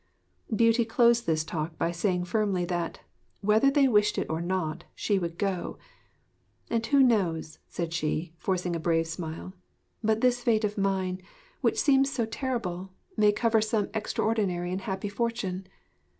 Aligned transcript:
Beauty 0.55 0.83
closed 0.83 1.27
this 1.27 1.43
talk 1.43 1.77
by 1.77 1.91
saying 1.91 2.25
firmly 2.25 2.65
that, 2.65 3.01
whether 3.41 3.69
they 3.69 3.87
wished 3.87 4.17
it 4.17 4.27
or 4.31 4.41
not, 4.41 4.83
she 4.95 5.19
would 5.19 5.37
go 5.37 5.77
'And 6.71 6.83
who 6.87 7.03
knows,' 7.03 7.59
said 7.67 7.93
she, 7.93 8.33
forcing 8.35 8.75
a 8.75 8.79
brave 8.79 9.05
smile, 9.05 9.53
'but 10.03 10.21
this 10.21 10.41
fate 10.41 10.63
of 10.63 10.75
mine, 10.75 11.21
which 11.61 11.79
seems 11.79 12.09
so 12.11 12.25
terrible, 12.25 12.91
may 13.15 13.31
cover 13.31 13.61
some 13.61 13.89
extraordinary 13.93 14.71
and 14.71 14.81
happy 14.81 15.07
fortune?' 15.07 15.67